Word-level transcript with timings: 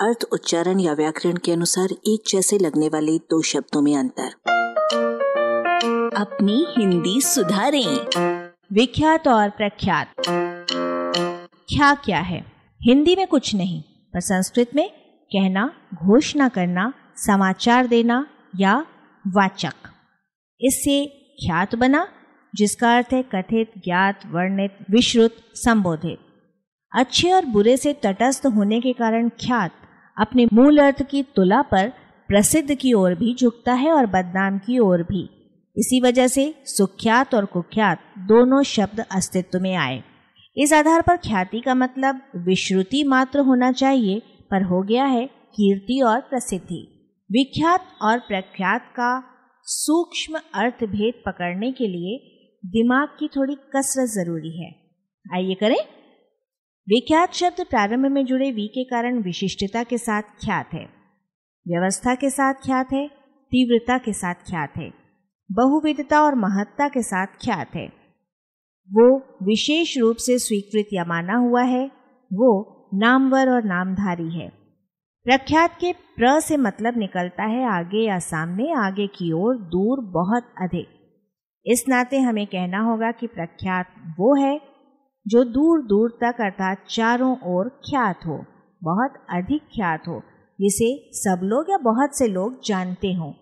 अर्थ, 0.00 0.24
उच्चारण 0.32 0.80
या 0.80 0.92
व्याकरण 0.92 1.36
के 1.36 1.52
अनुसार 1.52 1.88
एक 1.92 2.22
जैसे 2.28 2.58
लगने 2.58 2.88
वाले 2.88 3.18
दो 3.18 3.42
शब्दों 3.42 3.82
में 3.82 3.96
अंतर। 3.96 4.28
अपनी 6.16 6.66
हिंदी 6.78 7.20
सुधारें। 7.20 8.06
विख्यात 8.72 9.28
और 9.28 9.50
प्रख्यात। 9.50 10.12
क्या 11.68 11.94
क्या 11.94 12.20
है? 12.20 12.52
हिंदी 12.82 13.16
में 13.16 13.26
कुछ 13.26 13.54
नहीं, 13.54 13.82
पर 13.82 14.20
संस्कृत 14.20 14.70
में 14.74 14.90
कहना, 15.26 15.72
घोषणा 15.94 16.48
करना, 16.48 16.92
समाचार 17.16 17.86
देना 17.86 18.26
या 18.60 18.86
वाचक। 19.26 19.74
इससे 20.60 21.06
ख्यात 21.46 21.74
बना, 21.74 22.08
जिसका 22.54 22.96
अर्थ 22.96 23.08
है 23.12 23.22
कथित, 23.22 23.72
ज्ञात, 23.78 24.20
वर्णित, 24.26 24.76
विश्रुत, 24.90 25.36
संबोधित। 25.54 26.18
अच्छे 26.92 27.32
और 27.32 27.46
बुरे 27.46 27.76
से 27.76 27.92
तटस्थ 27.92 28.46
होने 28.46 28.80
के 28.80 28.92
कारण 28.92 29.28
ख्यात 29.28 29.72
अपने 30.18 30.46
मूल 30.52 30.78
अर्थ 30.78 31.02
की 31.02 31.22
तुला 31.22 31.62
पर 31.62 31.88
प्रसिद्ध 32.28 32.74
की 32.74 32.92
ओर 32.92 33.14
भी 33.14 33.34
झुकता 33.34 33.72
है 33.72 33.92
और 33.92 34.06
बदनाम 34.06 34.58
की 34.58 34.78
ओर 34.78 35.02
भी। 35.02 35.22
इसी 35.76 36.00
वजह 36.00 36.26
से 36.26 36.54
सुख्यात 36.66 37.34
और 37.34 37.44
कुख्यात 37.44 37.98
दोनों 38.18 38.62
शब्द 38.62 39.04
अस्तित्व 39.12 39.60
में 39.60 39.74
आए। 39.74 40.02
इस 40.56 40.72
आधार 40.72 41.02
पर 41.02 41.16
ख्याति 41.16 41.60
का 41.60 41.74
मतलब 41.74 42.20
विश्रुति 42.36 43.02
मात्र 43.04 43.40
होना 43.40 43.72
चाहिए, 43.72 44.22
पर 44.50 44.62
हो 44.62 44.82
गया 44.82 45.04
है 45.04 45.26
कीर्ति 45.26 46.00
और 46.00 46.20
प्रसिद्धि। 46.20 46.80
विख्यात 47.30 47.86
और 48.02 48.18
प्रख्यात 48.18 48.92
का 48.96 49.22
सूक्ष्म 49.64 50.40
अर्थ 50.54 50.84
भेद 50.84 51.22
पकड़ने 51.26 51.72
के 51.72 51.86
लिए 51.86 52.18
दिमाग 52.64 53.08
की 53.08 53.28
थोड़ी 53.28 53.54
कसरत 53.54 54.08
ज़रूरी 54.08 54.64
है। 54.64 54.70
आइए 55.26 55.54
करें 55.54 55.76
विख्यात 56.88 57.32
शब्द 57.32 57.66
प्रारंभ 57.70 58.06
में 58.06 58.24
जुड़े 58.24 58.50
वी 58.50 58.66
के 58.66 58.84
कारण 58.84 59.22
विशिष्टता 59.22 59.82
के 59.82 59.98
साथ 59.98 60.22
ख्यात 60.22 60.68
है। 60.74 60.84
व्यवस्था 61.66 62.14
के 62.14 62.30
साथ 62.30 62.54
ख्यात 62.54 62.92
है, 62.92 63.08
तीव्रता 63.52 63.98
के 63.98 64.12
साथ 64.12 64.34
ख्यात 64.34 64.76
है, 64.76 64.90
बहुविधता 65.50 66.20
और 66.20 66.34
महत्ता 66.34 66.88
के 66.88 67.02
साथ 67.02 67.26
ख्यात 67.26 67.74
है। 67.74 67.86
वो 68.90 69.18
विशेष 69.42 69.98
रूप 69.98 70.16
से 70.16 70.38
स्वीकृत 70.38 70.88
या 70.92 71.04
माना 71.04 71.36
हुआ 71.36 71.62
है, 71.62 71.84
वो 72.32 72.90
नामवर 72.94 73.50
और 73.50 73.64
नामधारी 73.64 74.30
है। 74.30 74.48
प्रख्यात 75.26 75.76
के 75.80 75.92
प्र 75.92 76.40
से 76.40 76.56
मतलब 76.56 76.98
निकलता 76.98 77.44
है 77.44 77.64
आगे 77.70 78.06
या 78.06 78.18
सामने, 78.18 78.72
आगे 78.72 79.06
की 79.06 79.32
ओर, 79.32 79.56
दूर, 79.56 80.00
बहुत 80.00 80.52
अधिक। 80.60 80.88
इस 81.66 81.84
नाते 81.88 82.18
हमें 82.18 82.46
कहना 82.46 82.80
होगा 82.80 83.10
कि 83.10 83.26
प्रख्यात 83.26 83.86
वो 84.18 84.34
है 84.34 84.77
जो 85.26 85.44
दूर 85.44 85.82
दूर 85.82 86.10
तक 86.10 86.40
अर्थात 86.40 86.84
चारों 86.90 87.36
ओर 87.44 87.68
ख्यात 87.68 88.20
हो, 88.26 88.44
बहुत 88.84 89.26
अधिक 89.30 89.62
ख्यात 89.62 90.02
हो, 90.08 90.22
जिसे 90.60 91.10
सब 91.12 91.40
लोग 91.44 91.66
या 91.70 91.78
बहुत 91.78 92.18
से 92.18 92.26
लोग 92.26 92.64
जानते 92.66 93.12
हों। 93.12 93.32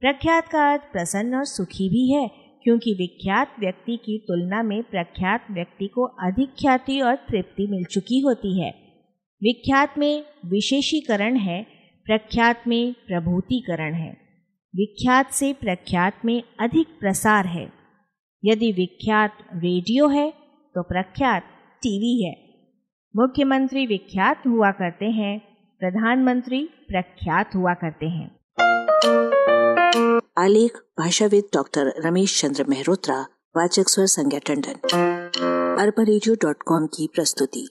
प्रख्यात 0.00 0.48
का 0.48 0.72
अर्थ 0.72 0.82
प्रसन्न 0.82 1.34
और 1.34 1.44
सुखी 1.44 1.88
भी 1.88 2.12
है, 2.12 2.28
क्योंकि 2.62 2.94
विख्यात 2.94 3.54
व्यक्ति 3.60 3.96
की 3.96 4.18
तुलना 4.18 4.62
में 4.62 4.82
प्रख्यात 4.82 5.46
व्यक्ति 5.50 5.86
को 5.86 6.04
अधिक 6.04 6.48
ख्याति 6.48 7.00
और 7.00 7.14
तृप्ति 7.14 7.66
मिल 7.66 7.84
चुकी 7.84 8.20
होती 8.20 8.60
है। 8.60 8.70
विख्यात 9.42 9.94
में 9.98 10.24
विशेषीकरण 10.46 11.36
है, 11.36 11.62
प्रख्यात 12.04 12.62
में 12.66 12.92
प्रभूतिकरण 12.92 13.94
है। 13.94 14.10
विख्यात 14.76 15.30
से 15.30 15.52
प्रख्यात 15.52 16.14
में 16.24 16.42
अधिक 16.60 16.86
प्रसार 17.00 17.46
है। 17.46 17.72
यदि 18.44 18.72
विख्यात 18.72 19.32
रेडियो 19.54 20.08
है 20.08 20.39
तो 20.74 20.82
प्रख्यात 20.82 21.42
टीवी 21.82 22.24
है। 22.24 22.50
मुख्यमंत्री 23.16 23.86
विख्यात 23.86 24.42
हुआ 24.46 24.70
करते 24.70 25.04
हैं, 25.04 25.40
प्रधानमंत्री 25.78 26.70
प्रख्यात 26.88 27.50
हुआ 27.54 27.74
करते 27.74 28.06
हैं। 28.06 28.40
आलेख, 30.38 30.76
भाषाविद 30.98 31.44
डॉक्टर 31.54 31.92
रमेश 32.06 32.42
चंद्र 32.42 32.64
मेहरोत्रा, 32.64 33.26
वाचक 33.56 33.88
स्वर 33.88 34.06
संज्ञा 34.06 34.40
टंडन। 34.46 34.74
अरबा 35.80 36.04
की 36.86 37.08
प्रस्तुति। 37.14 37.70